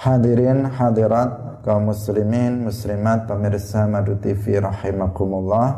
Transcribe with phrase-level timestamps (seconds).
[0.00, 5.76] Hadirin hadirat kaum muslimin muslimat pemirsa Madu TV rahimakumullah.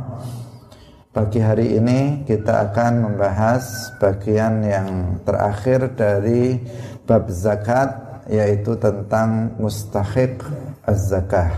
[1.10, 6.54] Pagi hari ini kita akan membahas bagian yang terakhir dari
[7.02, 10.38] bab zakat yaitu tentang mustahiq
[10.86, 11.50] az-zakah.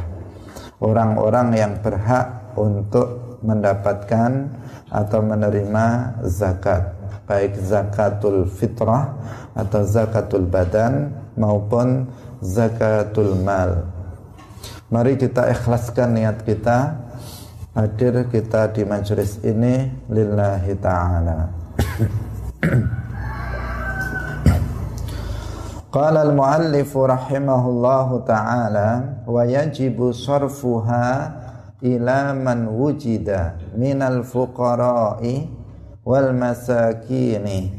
[0.80, 4.48] Orang-orang yang berhak untuk mendapatkan
[4.88, 6.96] atau menerima zakat,
[7.28, 9.12] baik zakatul fitrah
[9.52, 12.08] atau zakatul badan maupun
[12.44, 13.88] zakatul mal.
[14.92, 16.92] Mari kita ikhlaskan niat kita
[17.72, 21.48] hadir kita di majelis ini lillahi taala.
[25.94, 28.88] Rahimahullahu taala
[29.24, 31.32] wa yajibu sarfuha
[31.80, 35.46] ila man wujida minal fuqara'i
[36.02, 37.70] wal masakini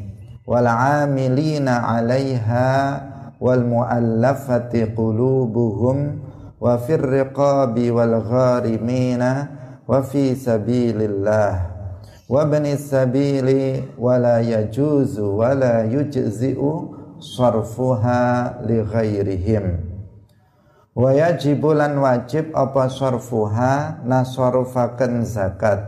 [0.47, 3.14] wal amilina 'alaiha
[3.45, 6.17] wal muallafati qulubuhum
[6.57, 9.31] wa fir riqabi wal gharimina
[9.85, 11.77] wa fi sabilillah.
[12.25, 16.73] Wa bani sabili wa la yajuzu wa la yujzi'u
[17.21, 19.93] sarfuha li ghairihim.
[20.97, 24.01] Wa yajibu lan wajib apa sarfuha?
[24.09, 25.85] Nasarfaken zakat.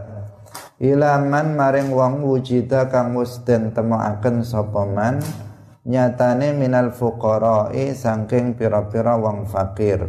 [0.78, 5.18] Ilaman maring wong wujida kang wis den temokaken sapa man
[5.88, 10.04] nyatane minal fuqara'i saking pira-pira wong fakir.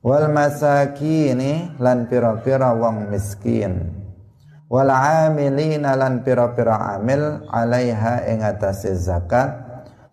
[0.00, 3.92] Wal masakini lan pira-pira wong miskin.
[4.72, 9.60] Wal amilina lan pira-pira amil alaiha ing atase zakat.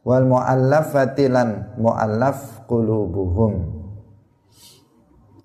[0.03, 3.53] Wal muallafati lan muallaf qulubuhum.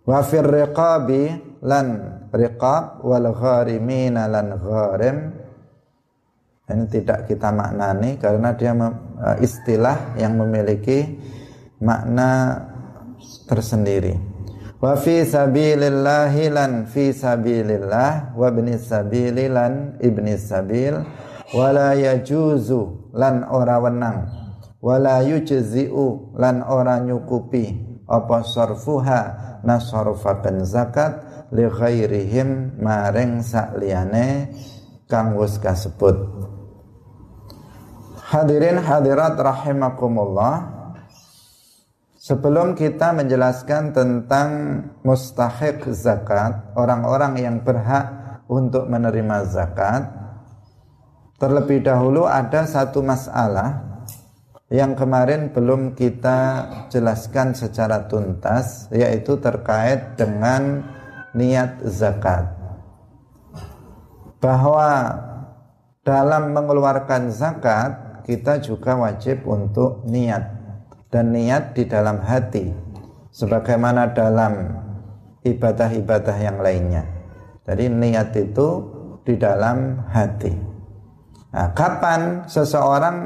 [0.06, 1.22] Wa fir riqabi
[1.66, 1.86] lan
[2.32, 5.35] riqab wal gharimina lan gharim
[6.66, 11.14] ini tidak kita maknani karena dia e, istilah yang memiliki
[11.78, 12.58] makna
[13.46, 14.18] tersendiri.
[14.76, 21.00] Wa fi sabilillahi lan fi sabilillah wa ibni sabili lan ibni sabil
[21.54, 24.26] wala yajuzu lan ora wenang
[24.82, 27.72] wala yujzi'u lan ora nyukupi
[28.04, 29.20] apa sarfuha
[29.64, 31.24] nasarfakan zakat
[31.54, 34.50] li ghairihim maring sakliyane
[35.06, 36.18] kang wis kasebut
[38.26, 40.74] Hadirin hadirat rahimakumullah.
[42.18, 50.10] Sebelum kita menjelaskan tentang mustahik zakat Orang-orang yang berhak untuk menerima zakat
[51.38, 53.86] Terlebih dahulu ada satu masalah
[54.74, 60.82] yang kemarin belum kita jelaskan secara tuntas yaitu terkait dengan
[61.30, 62.50] niat zakat.
[64.42, 65.14] Bahwa
[66.02, 70.50] dalam mengeluarkan zakat kita juga wajib untuk niat
[71.14, 72.74] dan niat di dalam hati
[73.30, 74.82] sebagaimana dalam
[75.46, 77.06] ibadah-ibadah yang lainnya.
[77.62, 78.68] Jadi niat itu
[79.22, 80.50] di dalam hati.
[81.54, 83.16] Nah, kapan seseorang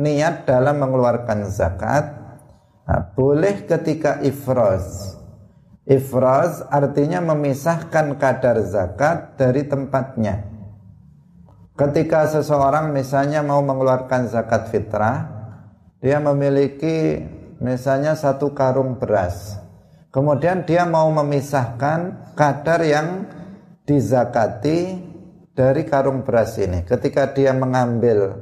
[0.00, 2.16] niat dalam mengeluarkan zakat?
[2.88, 5.20] Nah, boleh ketika ifraz.
[5.84, 10.53] Ifraz artinya memisahkan kadar zakat dari tempatnya.
[11.74, 15.26] Ketika seseorang misalnya mau mengeluarkan zakat fitrah,
[15.98, 17.18] dia memiliki
[17.58, 19.58] misalnya satu karung beras.
[20.14, 23.26] Kemudian dia mau memisahkan kadar yang
[23.82, 25.02] dizakati
[25.50, 26.86] dari karung beras ini.
[26.86, 28.38] Ketika dia mengambil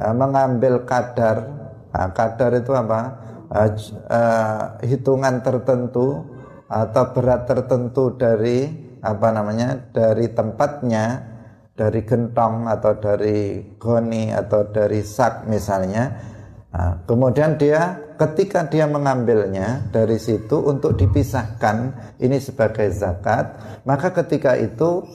[0.00, 1.36] uh, mengambil kadar,
[1.92, 3.00] uh, kadar itu apa?
[3.52, 3.70] Uh,
[4.08, 6.24] uh, hitungan tertentu
[6.64, 8.72] atau berat tertentu dari
[9.04, 9.92] apa namanya?
[9.92, 11.28] dari tempatnya
[11.80, 16.12] dari gentong atau dari goni atau dari sak misalnya
[16.68, 23.56] nah, kemudian dia ketika dia mengambilnya dari situ untuk dipisahkan ini sebagai zakat
[23.88, 25.08] maka ketika itu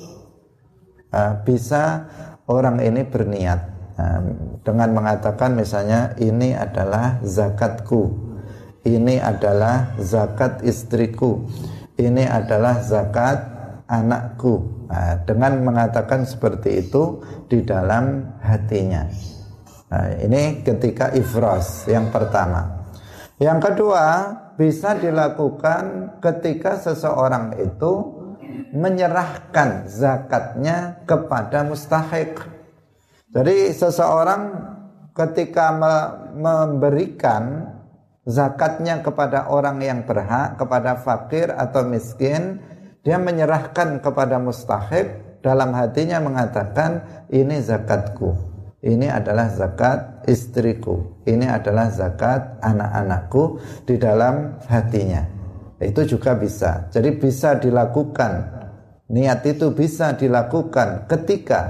[1.13, 2.09] uh, bisa
[2.49, 3.61] orang ini berniat
[4.01, 4.21] uh,
[4.65, 8.09] dengan mengatakan misalnya ini adalah zakatku
[8.89, 11.45] ini adalah zakat istriku
[12.01, 13.37] ini adalah zakat
[13.85, 19.09] anakku Nah, dengan mengatakan seperti itu di dalam hatinya.
[19.89, 22.85] Nah, ini ketika ifras yang pertama.
[23.41, 24.05] Yang kedua,
[24.55, 27.93] bisa dilakukan ketika seseorang itu
[28.71, 32.39] menyerahkan zakatnya kepada mustahik.
[33.35, 34.55] Jadi seseorang
[35.11, 35.75] ketika
[36.35, 37.75] memberikan
[38.23, 42.59] zakatnya kepada orang yang berhak, kepada fakir atau miskin,
[43.05, 48.57] dia menyerahkan kepada mustahik dalam hatinya mengatakan ini zakatku.
[48.85, 55.25] ini adalah zakat istriku, ini adalah zakat anak-anakku di dalam hatinya.
[55.81, 56.85] Itu juga bisa.
[56.93, 58.53] Jadi bisa dilakukan.
[59.09, 61.61] Niat itu bisa dilakukan ketika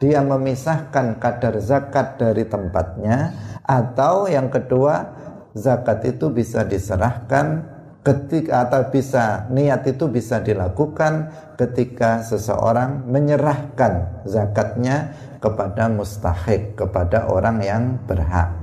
[0.00, 3.32] dia memisahkan kadar zakat dari tempatnya
[3.64, 5.12] atau yang kedua
[5.56, 7.75] zakat itu bisa diserahkan
[8.06, 11.26] ketika atau bisa niat itu bisa dilakukan
[11.58, 15.10] ketika seseorang menyerahkan zakatnya
[15.42, 18.54] kepada mustahik kepada orang yang berhak.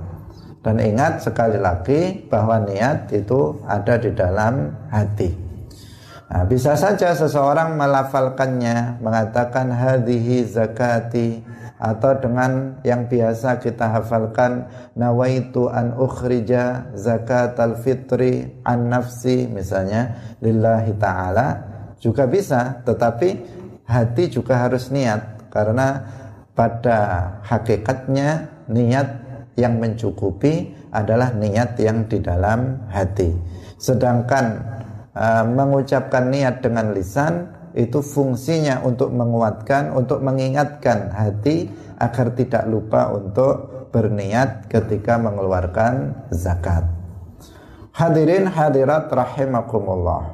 [0.63, 5.35] Dan ingat sekali lagi bahwa niat itu ada di dalam hati.
[6.31, 11.43] Nah, bisa saja seseorang melafalkannya mengatakan hadhihi zakati
[11.83, 20.15] atau dengan yang biasa kita hafalkan nawaitu an ukhrija zakat al fitri an nafsi misalnya
[20.39, 21.47] lillahi taala
[21.99, 23.43] juga bisa tetapi
[23.83, 26.07] hati juga harus niat karena
[26.55, 26.97] pada
[27.43, 29.07] hakikatnya niat
[29.53, 33.33] yang mencukupi adalah niat yang di dalam hati.
[33.77, 34.61] Sedangkan
[35.13, 43.09] uh, mengucapkan niat dengan lisan itu fungsinya untuk menguatkan, untuk mengingatkan hati agar tidak lupa
[43.13, 46.85] untuk berniat ketika mengeluarkan zakat.
[47.93, 50.33] Hadirin hadirat rahimakumullah.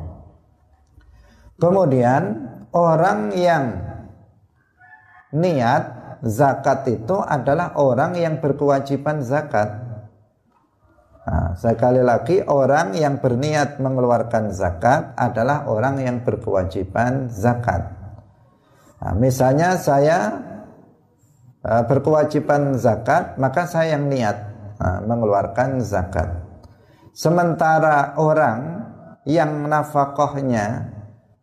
[1.60, 3.84] Kemudian orang yang
[5.36, 5.84] niat
[6.24, 9.89] zakat itu adalah orang yang berkewajiban zakat.
[11.20, 17.92] Nah, sekali lagi orang yang berniat mengeluarkan zakat adalah orang yang berkewajiban zakat.
[19.04, 20.40] Nah, misalnya saya
[21.64, 24.38] uh, berkewajiban zakat, maka saya yang niat
[24.80, 26.34] uh, mengeluarkan zakat.
[27.12, 28.90] Sementara orang
[29.28, 30.88] yang nafkahnya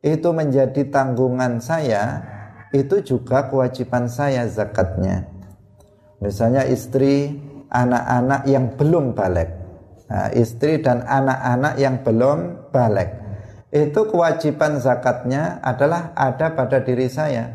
[0.01, 2.25] itu menjadi tanggungan saya,
[2.73, 5.29] itu juga kewajiban saya zakatnya.
[6.19, 7.37] Misalnya istri,
[7.69, 9.56] anak-anak yang belum balik
[10.11, 13.11] nah, istri dan anak-anak yang belum balik.
[13.71, 17.51] Itu kewajiban zakatnya adalah ada pada diri saya.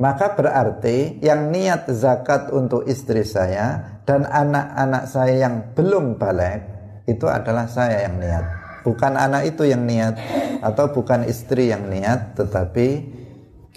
[0.00, 6.64] Maka berarti yang niat zakat untuk istri saya dan anak-anak saya yang belum balik
[7.04, 8.44] itu adalah saya yang niat.
[8.80, 10.16] Bukan anak itu yang niat
[10.64, 13.19] atau bukan istri yang niat tetapi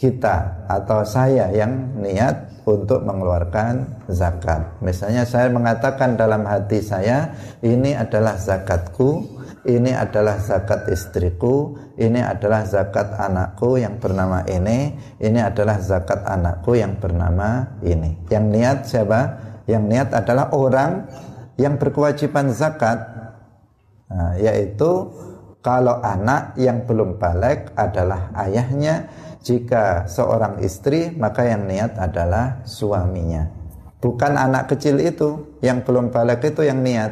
[0.04, 4.84] kita atau saya yang niat untuk mengeluarkan zakat.
[4.84, 7.32] Misalnya saya mengatakan dalam hati saya,
[7.64, 9.24] ini adalah zakatku,
[9.64, 14.92] ini adalah zakat istriku, ini adalah zakat anakku yang bernama ini,
[15.24, 18.28] ini adalah zakat anakku yang bernama ini.
[18.28, 19.22] Yang niat siapa?
[19.72, 21.08] Yang niat adalah orang
[21.56, 23.00] yang berkewajiban zakat,
[24.12, 25.08] nah, yaitu
[25.64, 29.08] kalau anak yang belum balik adalah ayahnya,
[29.44, 33.46] jika seorang istri maka yang niat adalah suaminya.
[34.00, 37.12] Bukan anak kecil itu yang belum balik itu yang niat.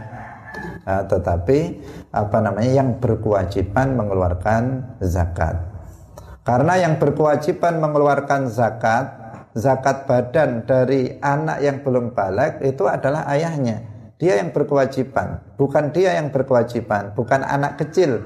[0.83, 1.79] Nah, tetapi
[2.11, 5.59] apa namanya yang berkewajiban mengeluarkan zakat.
[6.41, 13.83] Karena yang berkewajiban mengeluarkan zakat zakat badan dari anak yang belum balik itu adalah ayahnya.
[14.19, 18.21] Dia yang berkewajiban bukan dia yang berkewajiban bukan anak kecil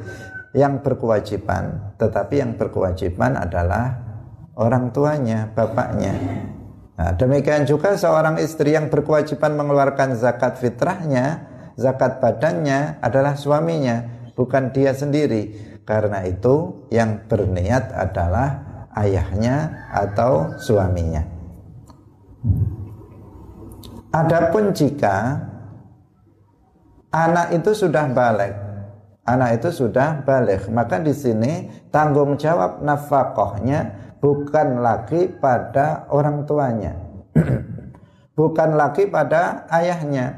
[0.55, 3.99] yang berkewajiban, tetapi yang berkewajiban adalah
[4.55, 6.15] orang tuanya, bapaknya.
[6.95, 11.43] Nah, demikian juga seorang istri yang berkewajiban mengeluarkan zakat fitrahnya,
[11.75, 15.75] zakat badannya adalah suaminya, bukan dia sendiri.
[15.83, 18.63] Karena itu yang berniat adalah
[18.95, 21.21] ayahnya atau suaminya.
[24.15, 25.43] Adapun jika
[27.11, 28.64] anak itu sudah balik,
[29.25, 30.69] anak itu sudah balik.
[30.69, 36.93] Maka di sini tanggung jawab nafkahnya bukan lagi pada orang tuanya.
[38.35, 40.35] Bukan lagi pada ayahnya.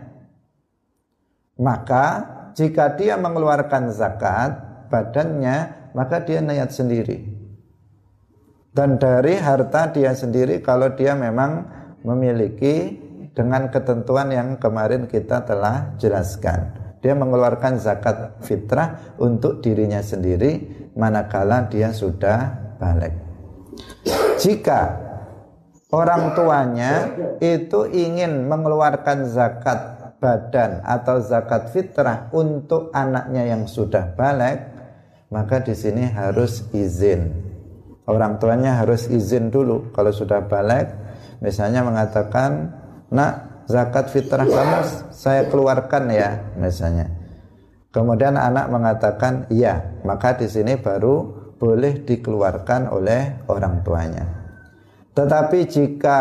[1.58, 2.06] Maka
[2.54, 4.54] jika dia mengeluarkan zakat
[4.94, 7.26] badannya maka dia niat sendiri.
[8.70, 11.66] Dan dari harta dia sendiri kalau dia memang
[12.06, 13.02] memiliki
[13.34, 20.60] dengan ketentuan yang kemarin kita telah jelaskan dia mengeluarkan zakat fitrah untuk dirinya sendiri
[20.92, 23.16] manakala dia sudah balik.
[24.36, 24.92] Jika
[25.96, 29.80] orang tuanya itu ingin mengeluarkan zakat
[30.20, 34.68] badan atau zakat fitrah untuk anaknya yang sudah balik,
[35.32, 37.32] maka di sini harus izin.
[38.04, 40.92] Orang tuanya harus izin dulu kalau sudah balik,
[41.40, 42.76] misalnya mengatakan,
[43.16, 44.80] "Nak, zakat fitrah kamu
[45.12, 47.12] saya keluarkan ya misalnya.
[47.92, 54.26] Kemudian anak mengatakan iya, maka di sini baru boleh dikeluarkan oleh orang tuanya.
[55.18, 56.20] Tetapi jika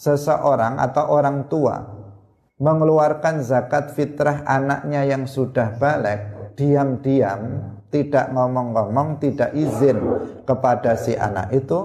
[0.00, 1.76] seseorang atau orang tua
[2.58, 9.98] mengeluarkan zakat fitrah anaknya yang sudah balik diam-diam tidak ngomong-ngomong tidak izin
[10.46, 11.84] kepada si anak itu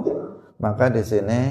[0.62, 1.42] maka di sini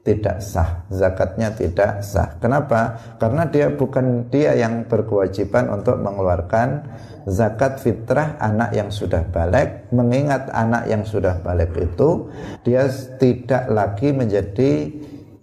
[0.00, 0.88] tidak sah.
[0.88, 2.40] Zakatnya tidak sah.
[2.40, 2.96] Kenapa?
[3.20, 6.88] Karena dia bukan dia yang berkewajiban untuk mengeluarkan
[7.28, 9.92] zakat fitrah anak yang sudah balik.
[9.92, 12.32] Mengingat anak yang sudah balik itu
[12.64, 12.88] dia
[13.20, 14.72] tidak lagi menjadi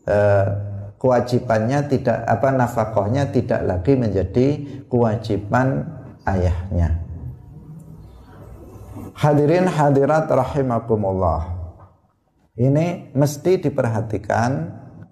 [0.09, 0.47] uh,
[0.97, 4.47] kewajibannya tidak apa nafkahnya tidak lagi menjadi
[4.89, 5.85] kewajiban
[6.25, 6.97] ayahnya.
[9.17, 11.56] Hadirin hadirat rahimakumullah
[12.57, 14.51] ini mesti diperhatikan,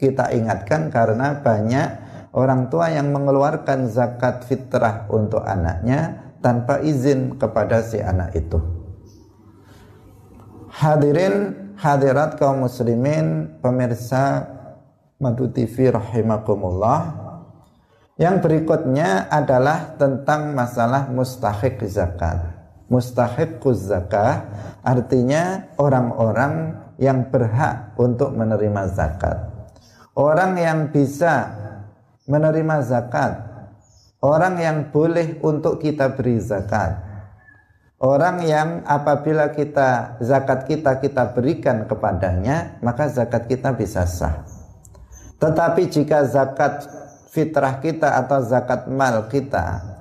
[0.02, 1.88] kita ingatkan karena banyak
[2.34, 8.58] orang tua yang mengeluarkan zakat fitrah untuk anaknya tanpa izin kepada si anak itu.
[10.74, 14.52] Hadirin hadirat kaum muslimin pemirsa
[15.16, 17.24] Madu TV rahimakumullah.
[18.20, 22.42] Yang berikutnya adalah tentang masalah mustahik zakat.
[22.92, 24.46] Mustahik zakah
[24.84, 29.38] artinya orang-orang yang berhak untuk menerima zakat.
[30.16, 31.52] Orang yang bisa
[32.26, 33.32] menerima zakat,
[34.24, 37.04] orang yang boleh untuk kita beri zakat.
[37.96, 44.44] Orang yang apabila kita zakat kita kita berikan kepadanya, maka zakat kita bisa sah.
[45.40, 46.88] Tetapi jika zakat
[47.32, 49.96] fitrah kita atau zakat mal kita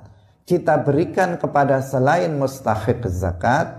[0.45, 3.73] kita berikan kepada selain mustahik zakat,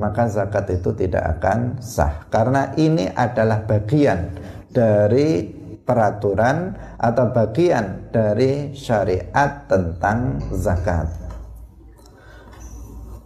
[0.00, 4.32] maka zakat itu tidak akan sah karena ini adalah bagian
[4.72, 11.10] dari peraturan atau bagian dari syariat tentang zakat.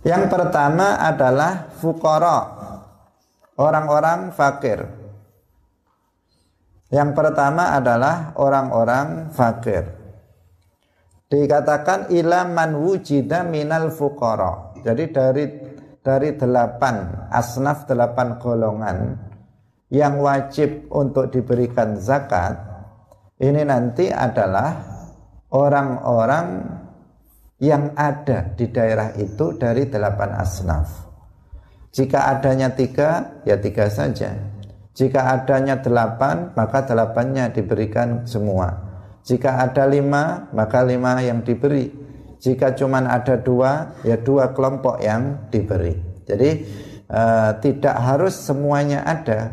[0.04, 2.38] Yang pertama adalah fukara,
[3.56, 4.84] orang-orang fakir.
[6.92, 9.88] Yang pertama adalah orang-orang fakir.
[11.32, 14.76] Dikatakan ila man wujida minal fukara.
[14.84, 15.44] Jadi dari
[16.04, 19.16] dari delapan asnaf delapan golongan
[19.88, 22.60] yang wajib untuk diberikan zakat
[23.40, 24.78] ini nanti adalah
[25.50, 26.46] orang-orang
[27.58, 30.88] yang ada di daerah itu dari delapan asnaf.
[31.94, 34.34] Jika adanya tiga, ya tiga saja.
[34.94, 38.74] Jika adanya delapan, maka delapannya diberikan semua.
[39.22, 42.03] Jika ada lima, maka lima yang diberi.
[42.44, 45.96] Jika cuma ada dua, ya dua kelompok yang diberi.
[46.28, 46.50] Jadi
[47.08, 49.48] uh, tidak harus semuanya ada,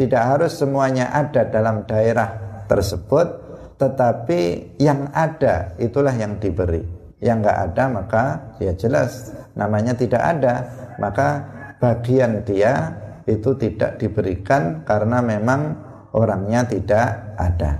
[0.00, 3.28] tidak harus semuanya ada dalam daerah tersebut,
[3.76, 6.80] tetapi yang ada itulah yang diberi.
[7.20, 8.24] Yang nggak ada maka
[8.56, 10.54] ya jelas namanya tidak ada,
[10.96, 11.44] maka
[11.84, 12.96] bagian dia
[13.28, 15.76] itu tidak diberikan karena memang
[16.16, 17.76] orangnya tidak ada.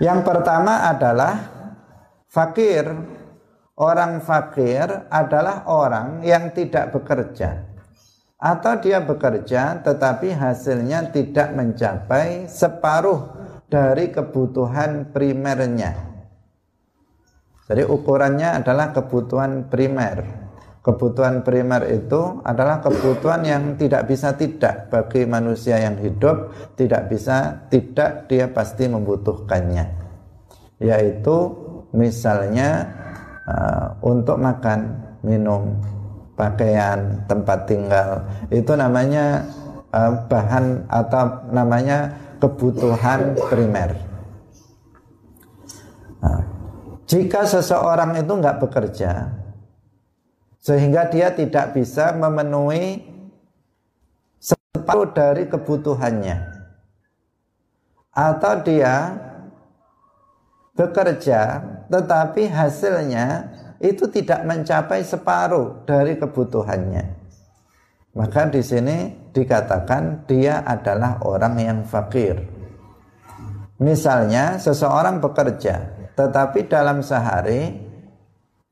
[0.00, 1.55] Yang pertama adalah
[2.36, 2.84] Fakir,
[3.80, 7.64] orang fakir adalah orang yang tidak bekerja
[8.36, 13.32] atau dia bekerja tetapi hasilnya tidak mencapai separuh
[13.72, 15.96] dari kebutuhan primernya.
[17.66, 20.44] Jadi ukurannya adalah kebutuhan primer.
[20.84, 27.66] Kebutuhan primer itu adalah kebutuhan yang tidak bisa tidak bagi manusia yang hidup, tidak bisa
[27.72, 30.04] tidak dia pasti membutuhkannya.
[30.78, 31.65] Yaitu
[31.96, 32.92] misalnya
[33.48, 35.80] uh, untuk makan, minum,
[36.36, 38.20] pakaian, tempat tinggal,
[38.52, 39.48] itu namanya
[39.96, 43.96] uh, bahan atau namanya kebutuhan primer.
[46.20, 46.44] Nah,
[47.08, 49.32] jika seseorang itu nggak bekerja,
[50.60, 53.08] sehingga dia tidak bisa memenuhi
[54.36, 56.36] separuh dari kebutuhannya,
[58.12, 59.16] atau dia
[60.76, 63.52] bekerja tetapi hasilnya
[63.82, 67.04] itu tidak mencapai separuh dari kebutuhannya.
[68.16, 72.40] Maka di sini dikatakan dia adalah orang yang fakir.
[73.76, 77.76] Misalnya seseorang bekerja tetapi dalam sehari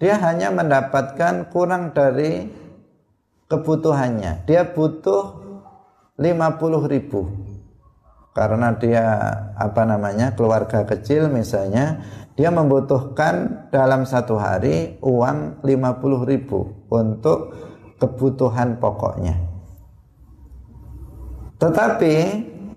[0.01, 2.49] dia hanya mendapatkan kurang dari
[3.45, 4.49] kebutuhannya.
[4.49, 5.45] Dia butuh
[6.17, 7.45] 50 ribu
[8.35, 9.07] karena dia
[9.55, 12.03] apa namanya keluarga kecil misalnya
[12.35, 17.55] dia membutuhkan dalam satu hari uang 50 ribu untuk
[18.03, 19.39] kebutuhan pokoknya.
[21.63, 22.15] Tetapi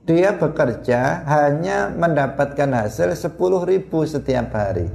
[0.05, 3.33] dia bekerja hanya mendapatkan hasil 10
[3.65, 4.87] ribu setiap hari.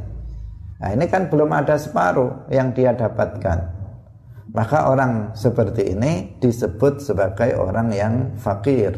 [0.78, 3.58] Nah ini kan belum ada separuh yang dia dapatkan.
[4.52, 8.94] Maka orang seperti ini disebut sebagai orang yang fakir.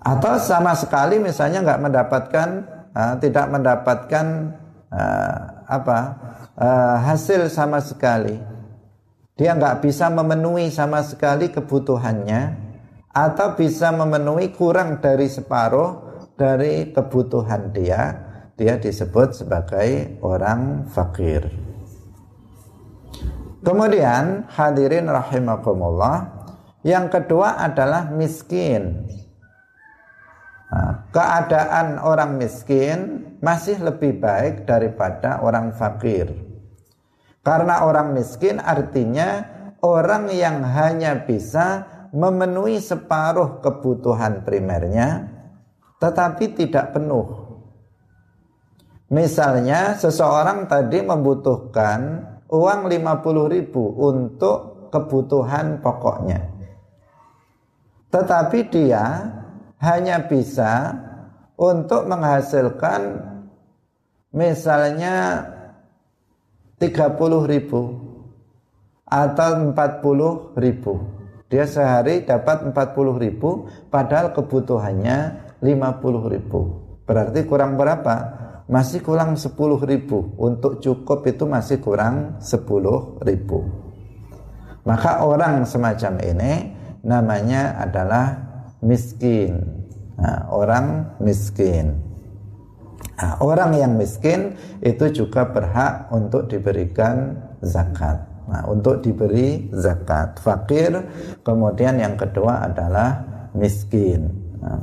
[0.00, 2.48] Atau sama sekali misalnya nggak mendapatkan
[2.96, 4.26] uh, tidak mendapatkan
[4.88, 5.98] uh, apa
[6.56, 8.40] uh, hasil sama sekali.
[9.36, 12.68] Dia nggak bisa memenuhi sama sekali kebutuhannya
[13.12, 18.28] atau bisa memenuhi kurang dari separuh dari kebutuhan dia.
[18.60, 21.48] Dia disebut sebagai orang fakir.
[23.60, 26.48] Kemudian hadirin rahimakumullah
[26.84, 29.04] yang kedua adalah miskin
[31.10, 36.30] keadaan orang miskin masih lebih baik daripada orang fakir
[37.42, 39.46] karena orang miskin artinya
[39.82, 45.40] orang yang hanya bisa memenuhi separuh kebutuhan primernya
[46.00, 47.28] tetapi tidak penuh.
[49.12, 56.40] Misalnya seseorang tadi membutuhkan uang 50 ribu untuk kebutuhan pokoknya.
[58.10, 59.04] Tetapi dia
[59.80, 60.94] hanya bisa
[61.56, 63.24] untuk menghasilkan
[64.32, 65.48] misalnya
[66.80, 67.80] 30 ribu
[69.08, 70.92] atau 40 ribu.
[71.50, 75.18] Dia sehari dapat 40 ribu padahal kebutuhannya
[75.58, 76.60] 50 ribu.
[77.04, 78.40] Berarti kurang berapa?
[78.70, 80.32] masih kurang 10 ribu.
[80.38, 83.66] Untuk cukup itu masih kurang 10 ribu.
[84.86, 86.52] Maka orang semacam ini
[87.02, 88.49] namanya adalah
[88.80, 89.60] miskin
[90.16, 92.10] nah, orang miskin
[93.20, 98.24] Nah, orang yang miskin itu juga berhak untuk diberikan zakat.
[98.48, 100.40] Nah, untuk diberi zakat.
[100.40, 101.04] Fakir,
[101.44, 103.20] kemudian yang kedua adalah
[103.52, 104.32] miskin.
[104.64, 104.80] Nah,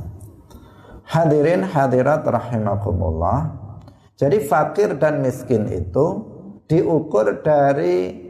[1.02, 3.58] hadirin hadirat rahimakumullah.
[4.14, 6.06] Jadi fakir dan miskin itu
[6.70, 8.22] diukur dari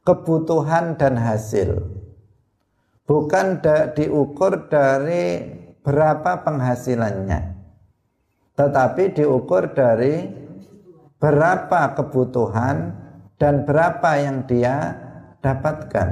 [0.00, 1.76] kebutuhan dan hasil.
[3.12, 5.44] Bukan da diukur dari
[5.84, 7.52] berapa penghasilannya
[8.52, 10.28] tetapi diukur dari
[11.16, 12.76] berapa kebutuhan
[13.40, 14.94] dan berapa yang dia
[15.40, 16.08] dapatkan.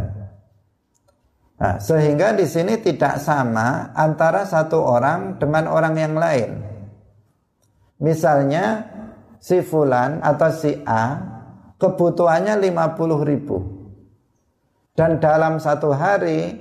[1.60, 6.50] Nah, sehingga di sini tidak sama antara satu orang dengan orang yang lain.
[8.00, 8.88] Misalnya
[9.36, 11.20] si fulan atau si A
[11.76, 13.56] kebutuhannya 50 ribu
[14.96, 16.56] dan dalam satu hari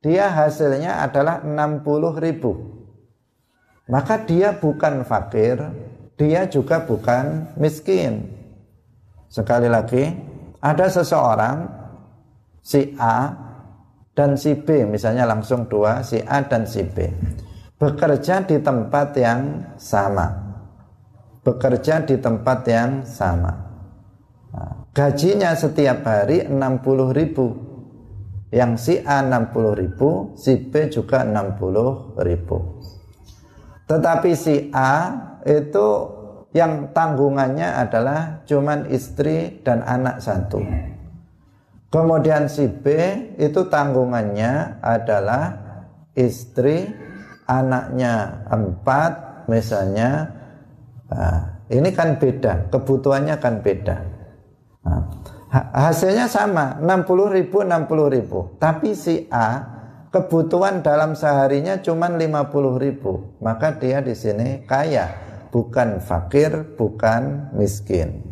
[0.00, 2.78] dia hasilnya adalah 60 ribu
[3.88, 5.56] maka dia bukan fakir,
[6.20, 8.28] dia juga bukan miskin.
[9.32, 10.12] Sekali lagi,
[10.60, 11.64] ada seseorang
[12.60, 13.32] si A
[14.12, 17.08] dan si B, misalnya langsung dua, si A dan si B,
[17.80, 20.36] bekerja di tempat yang sama,
[21.40, 23.52] bekerja di tempat yang sama.
[24.52, 27.67] Nah, gajinya setiap hari 60 ribu,
[28.48, 32.80] yang si A 60 ribu, si B juga 60 ribu.
[33.88, 35.86] Tetapi si A itu
[36.56, 40.64] yang tanggungannya adalah cuman istri dan anak satu.
[41.88, 42.84] Kemudian si B
[43.40, 45.56] itu tanggungannya adalah
[46.12, 46.84] istri,
[47.48, 50.36] anaknya empat misalnya.
[51.08, 53.96] Nah, ini kan beda, kebutuhannya kan beda.
[54.84, 55.00] Nah,
[55.52, 58.38] hasilnya sama, 60 ribu, 60 ribu.
[58.60, 59.64] Tapi si A
[60.12, 63.36] kebutuhan dalam seharinya cuma 50 ribu.
[63.40, 65.12] Maka dia di sini kaya
[65.48, 68.24] bukan fakir bukan miskin.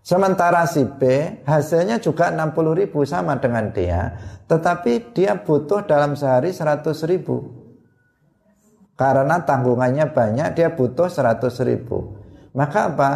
[0.00, 1.02] Sementara si B
[1.44, 4.16] hasilnya juga 60 ribu sama dengan dia
[4.50, 7.54] tetapi dia butuh dalam sehari 100 ribu.
[8.98, 12.18] Karena tanggungannya banyak dia butuh 100 ribu.
[12.52, 13.12] Maka apa?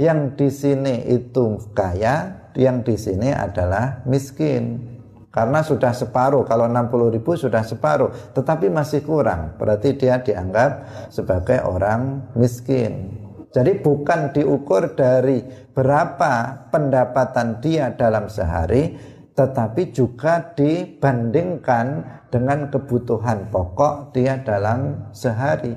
[0.00, 4.94] Yang di sini itu kaya yang di sini adalah miskin.
[5.34, 9.58] Karena sudah separuh kalau 60 ribu sudah separuh tetapi masih kurang.
[9.58, 13.18] Berarti dia dianggap sebagai orang miskin.
[13.50, 15.42] Jadi bukan diukur dari
[15.74, 18.94] berapa pendapatan dia dalam sehari
[19.34, 21.86] tetapi juga dibandingkan
[22.30, 25.74] dengan kebutuhan pokok dia dalam sehari.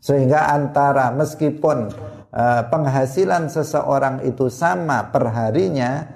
[0.00, 1.92] Sehingga antara meskipun
[2.32, 6.08] uh, penghasilan seseorang itu sama perharinya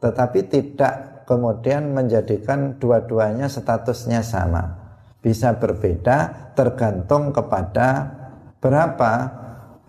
[0.00, 4.78] tetapi tidak kemudian menjadikan dua-duanya statusnya sama.
[5.18, 8.14] Bisa berbeda tergantung kepada
[8.62, 9.12] berapa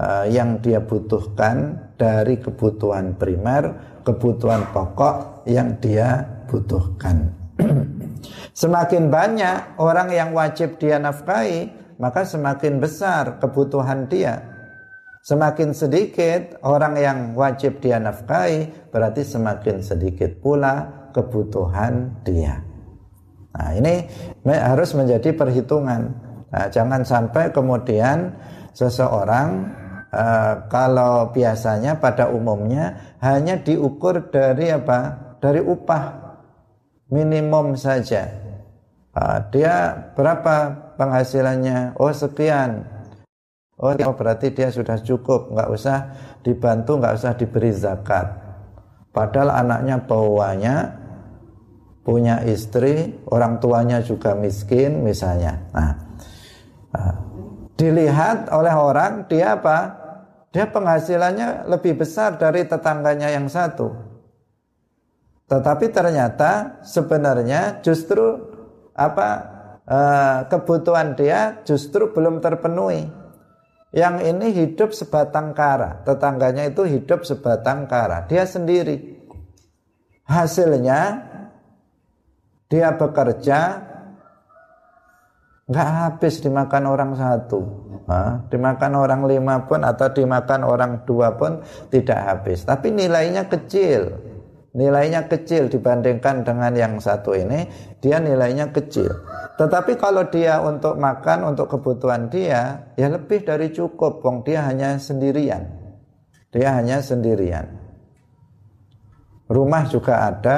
[0.01, 7.29] uh, yang dia butuhkan dari kebutuhan primer, kebutuhan pokok yang dia butuhkan.
[8.61, 11.69] semakin banyak orang yang wajib dia nafkahi,
[12.01, 14.56] maka semakin besar kebutuhan dia.
[15.27, 22.63] Semakin sedikit orang yang wajib dia nafkahi, berarti semakin sedikit pula kebutuhan dia.
[23.51, 24.07] Nah, ini
[24.47, 26.15] harus menjadi perhitungan.
[26.47, 28.39] Nah, jangan sampai kemudian
[28.71, 29.67] seseorang
[30.15, 35.35] uh, kalau biasanya pada umumnya hanya diukur dari apa?
[35.43, 36.23] Dari upah
[37.11, 38.31] minimum saja.
[39.11, 41.99] Uh, dia berapa penghasilannya?
[41.99, 42.95] Oh sekian.
[43.77, 45.97] Oh, oh berarti dia sudah cukup, nggak usah
[46.41, 48.25] dibantu, nggak usah diberi zakat.
[49.13, 50.97] Padahal anaknya bawanya
[52.01, 55.61] punya istri, orang tuanya juga miskin misalnya.
[55.77, 55.93] Nah,
[56.89, 57.13] nah,
[57.77, 59.77] dilihat oleh orang dia apa?
[60.49, 63.93] Dia penghasilannya lebih besar dari tetangganya yang satu.
[65.45, 68.41] Tetapi ternyata sebenarnya justru
[68.97, 69.29] apa
[69.85, 73.26] eh, kebutuhan dia justru belum terpenuhi.
[73.95, 79.15] Yang ini hidup sebatang kara, tetangganya itu hidup sebatang kara, dia sendiri.
[80.27, 81.23] Hasilnya
[82.67, 83.59] dia bekerja
[85.67, 87.87] nggak habis dimakan orang satu.
[88.07, 88.39] Hah?
[88.47, 91.59] dimakan orang lima pun atau dimakan orang dua pun
[91.91, 92.63] tidak habis.
[92.63, 94.26] Tapi nilainya kecil
[94.75, 97.65] nilainya kecil dibandingkan dengan yang satu ini
[98.03, 99.09] dia nilainya kecil.
[99.57, 104.21] Tetapi kalau dia untuk makan untuk kebutuhan dia ya lebih dari cukup.
[104.21, 105.65] Wong dia hanya sendirian.
[106.53, 107.65] Dia hanya sendirian.
[109.47, 110.57] Rumah juga ada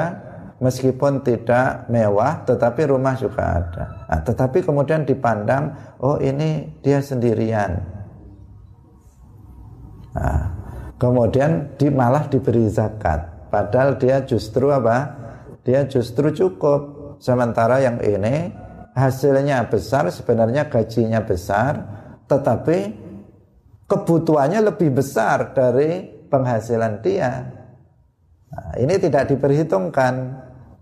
[0.60, 3.84] meskipun tidak mewah tetapi rumah juga ada.
[4.10, 7.80] Nah, tetapi kemudian dipandang oh ini dia sendirian.
[10.10, 10.42] Nah,
[11.00, 15.18] kemudian di, malah diberi zakat padahal dia justru apa?
[15.66, 16.98] Dia justru cukup.
[17.20, 18.48] Sementara yang ini
[18.96, 22.78] hasilnya besar sebenarnya gajinya besar tetapi
[23.90, 27.42] kebutuhannya lebih besar dari penghasilan dia.
[28.50, 30.14] Nah, ini tidak diperhitungkan.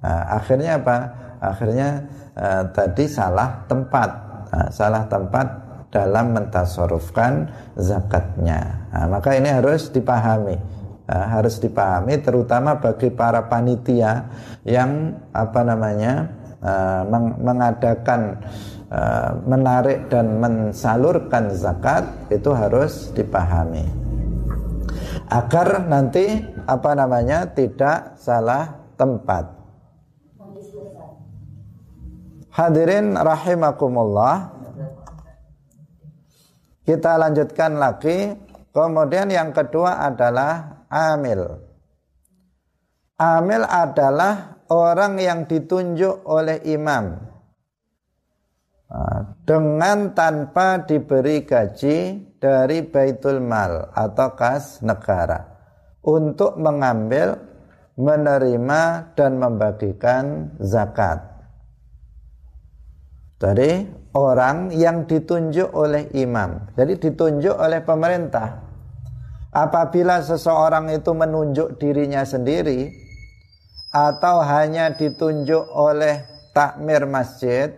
[0.04, 0.96] Nah, akhirnya apa?
[1.40, 2.04] Akhirnya
[2.37, 4.11] uh, tadi salah tempat,
[4.52, 5.46] nah, salah tempat
[5.88, 7.48] dalam mentasarufkan
[7.81, 8.88] zakatnya.
[8.92, 10.61] Nah, maka ini harus dipahami,
[11.09, 14.29] nah, harus dipahami terutama bagi para panitia
[14.68, 16.29] yang apa namanya
[16.61, 18.37] uh, meng mengadakan
[18.92, 24.09] uh, menarik dan mensalurkan zakat itu harus dipahami
[25.29, 29.44] agar nanti apa namanya tidak salah tempat.
[32.49, 34.57] Hadirin rahimakumullah.
[36.83, 38.35] Kita lanjutkan lagi.
[38.73, 41.62] Kemudian yang kedua adalah amil.
[43.18, 47.18] Amil adalah orang yang ditunjuk oleh imam
[48.87, 51.96] nah, dengan tanpa diberi gaji
[52.38, 55.59] dari baitul mal atau kas negara
[56.05, 57.37] untuk mengambil,
[57.98, 61.18] menerima dan membagikan zakat
[63.42, 66.74] dari orang yang ditunjuk oleh imam.
[66.74, 68.67] Jadi ditunjuk oleh pemerintah.
[69.48, 72.92] Apabila seseorang itu menunjuk dirinya sendiri
[73.88, 76.20] atau hanya ditunjuk oleh
[76.52, 77.72] takmir masjid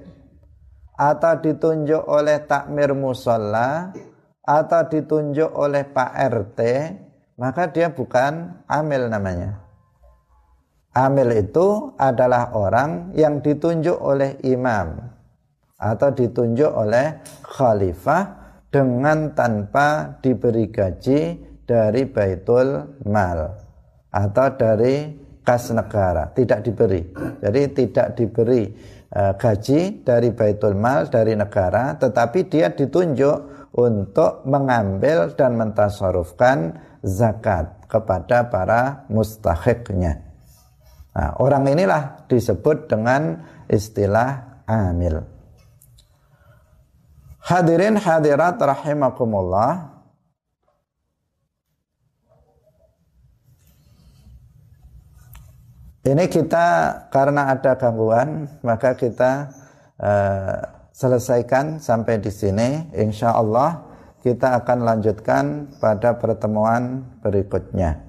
[0.99, 3.95] atau ditunjuk oleh takmir musola
[4.43, 6.61] atau ditunjuk oleh Pak RT,
[7.39, 9.63] maka dia bukan amil namanya.
[10.91, 14.99] Amil itu adalah orang yang ditunjuk oleh imam
[15.79, 18.23] atau ditunjuk oleh khalifah
[18.75, 23.55] dengan tanpa diberi gaji dari baitul mal
[24.11, 25.15] atau dari
[25.47, 27.07] kas negara tidak diberi
[27.39, 28.67] jadi tidak diberi
[29.15, 36.75] uh, gaji dari baitul mal dari negara tetapi dia ditunjuk untuk mengambil dan mentasarufkan
[37.07, 40.27] zakat kepada para mustahiknya
[41.15, 45.23] nah, orang inilah disebut dengan istilah amil
[47.41, 49.90] Hadirin hadirat rahimakumullah.
[56.11, 56.67] Ini kita
[57.15, 59.47] karena ada gangguan maka kita
[60.03, 60.59] uh,
[60.91, 62.91] selesaikan sampai di sini.
[62.99, 63.87] Insya Allah
[64.19, 68.03] kita akan lanjutkan pada pertemuan berikutnya.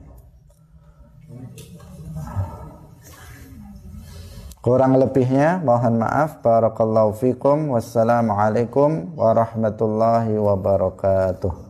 [4.66, 6.42] Kurang lebihnya mohon maaf.
[6.42, 7.70] Barakallahu fikum.
[7.78, 11.70] Wassalamualaikum warahmatullahi wabarakatuh.